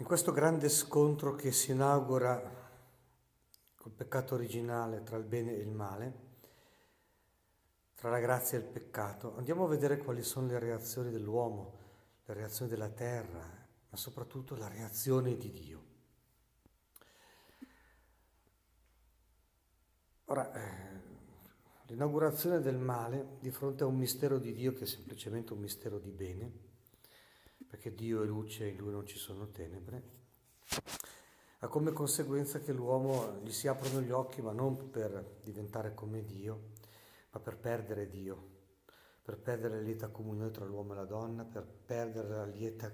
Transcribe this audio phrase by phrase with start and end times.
[0.00, 2.40] In questo grande scontro che si inaugura
[3.76, 6.14] col peccato originale tra il bene e il male,
[7.96, 11.74] tra la grazia e il peccato, andiamo a vedere quali sono le reazioni dell'uomo,
[12.24, 13.40] le reazioni della terra,
[13.90, 15.84] ma soprattutto la reazione di Dio.
[20.24, 21.00] Ora, eh,
[21.88, 25.98] l'inaugurazione del male di fronte a un mistero di Dio che è semplicemente un mistero
[25.98, 26.68] di bene,
[27.70, 30.02] perché Dio è luce e in lui non ci sono tenebre,
[31.60, 36.24] ha come conseguenza che l'uomo gli si aprono gli occhi, ma non per diventare come
[36.24, 36.72] Dio,
[37.30, 38.48] ma per perdere Dio,
[39.22, 42.92] per perdere la lieta comunione tra l'uomo e la donna, per perdere la lieta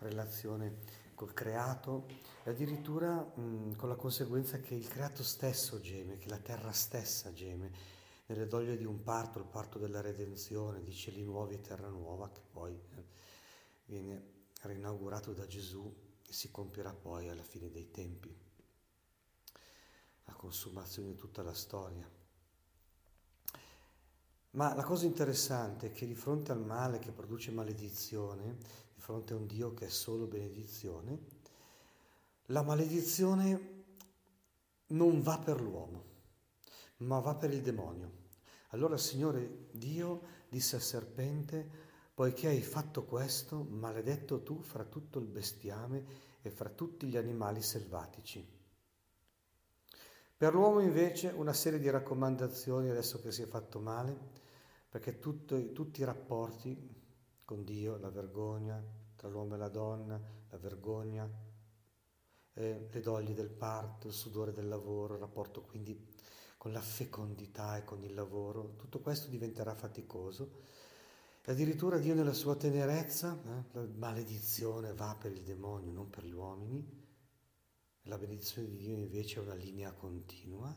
[0.00, 0.80] relazione
[1.14, 2.06] col creato.
[2.42, 7.32] E addirittura mh, con la conseguenza che il creato stesso geme, che la terra stessa
[7.32, 7.70] geme,
[8.26, 12.28] nelle doglie di un parto, il parto della redenzione, di cieli nuovi e terra nuova,
[12.30, 13.04] che poi eh,
[13.86, 15.92] viene rinaugurato da Gesù
[16.26, 18.34] e si compierà poi alla fine dei tempi,
[20.24, 22.08] la consumazione di tutta la storia.
[24.50, 28.56] Ma la cosa interessante è che di fronte al male che produce maledizione,
[28.94, 31.40] di fronte a un Dio che è solo benedizione,
[32.46, 33.84] la maledizione
[34.88, 36.04] non va per l'uomo,
[36.98, 38.20] ma va per il demonio.
[38.68, 45.18] Allora il Signore Dio disse al serpente, Poiché hai fatto questo, maledetto tu fra tutto
[45.18, 46.04] il bestiame
[46.42, 48.60] e fra tutti gli animali selvatici.
[50.36, 54.14] Per l'uomo invece una serie di raccomandazioni adesso che si è fatto male,
[54.88, 57.00] perché tutto, tutti i rapporti
[57.44, 61.30] con Dio, la vergogna tra l'uomo e la donna, la vergogna,
[62.54, 66.12] eh, le doglie del parto, il sudore del lavoro, il rapporto quindi
[66.58, 70.60] con la fecondità e con il lavoro, tutto questo diventerà faticoso
[71.50, 76.32] addirittura Dio nella sua tenerezza, eh, la maledizione va per il demonio, non per gli
[76.32, 77.00] uomini,
[78.02, 80.74] la benedizione di Dio invece è una linea continua,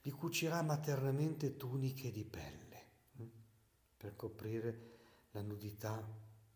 [0.00, 2.84] gli cucirà maternamente tuniche di pelle
[3.18, 3.30] eh,
[3.96, 4.94] per coprire
[5.32, 6.02] la nudità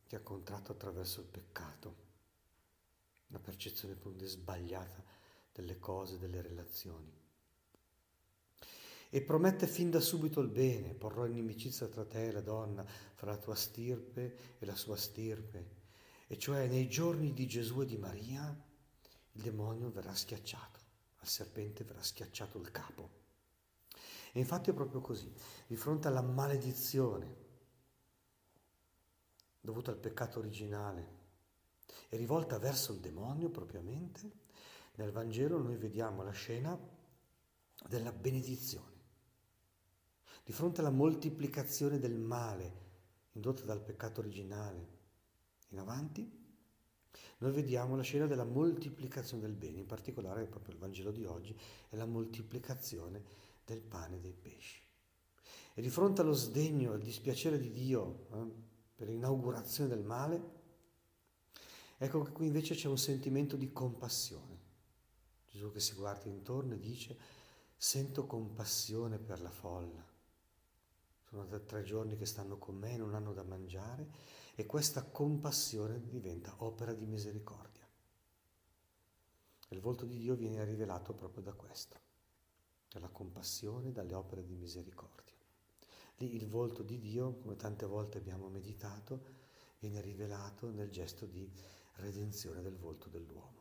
[0.06, 1.96] che ha contratto attraverso il peccato,
[3.28, 5.04] la percezione sbagliata
[5.52, 7.20] delle cose, delle relazioni
[9.12, 13.32] e promette fin da subito il bene, porrò inimicizia tra te e la donna, fra
[13.32, 15.78] la tua stirpe e la sua stirpe.
[16.28, 18.56] E cioè nei giorni di Gesù e di Maria
[19.32, 20.78] il demonio verrà schiacciato,
[21.18, 23.18] al serpente verrà schiacciato il capo.
[24.32, 25.32] E infatti è proprio così,
[25.66, 27.48] di fronte alla maledizione
[29.60, 31.18] dovuta al peccato originale
[32.08, 34.38] e rivolta verso il demonio propriamente,
[34.94, 36.78] nel Vangelo noi vediamo la scena
[37.88, 38.99] della benedizione.
[40.50, 42.72] Di fronte alla moltiplicazione del male
[43.34, 44.88] indotta dal peccato originale
[45.68, 46.28] in avanti,
[47.38, 51.56] noi vediamo la scena della moltiplicazione del bene, in particolare proprio il Vangelo di oggi
[51.88, 53.22] è la moltiplicazione
[53.64, 54.82] del pane e dei pesci.
[55.72, 58.52] E di fronte allo sdegno, al dispiacere di Dio eh,
[58.96, 60.42] per l'inaugurazione del male,
[61.96, 64.58] ecco che qui invece c'è un sentimento di compassione.
[65.48, 67.16] Gesù che si guarda intorno e dice,
[67.76, 70.09] sento compassione per la folla
[71.30, 74.08] sono da tre giorni che stanno con me non hanno da mangiare
[74.56, 77.86] e questa compassione diventa opera di misericordia.
[79.68, 82.00] il volto di Dio viene rivelato proprio da questo,
[82.90, 85.36] dalla compassione, dalle opere di misericordia.
[86.16, 89.22] Lì il volto di Dio, come tante volte abbiamo meditato,
[89.78, 91.48] viene rivelato nel gesto di
[91.94, 93.58] redenzione del volto dell'uomo.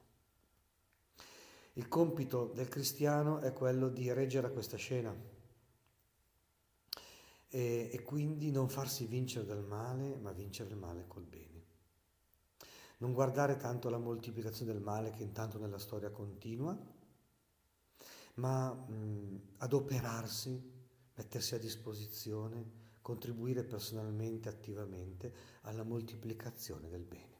[1.74, 5.16] Il compito del cristiano è quello di reggere a questa scena,
[7.50, 11.48] e, e quindi non farsi vincere dal male, ma vincere il male col bene.
[13.00, 16.78] Non guardare tanto alla moltiplicazione del male che intanto nella storia continua,
[18.36, 20.78] ma mh, adoperarsi,
[21.16, 27.39] mettersi a disposizione, contribuire personalmente, attivamente alla moltiplicazione del bene.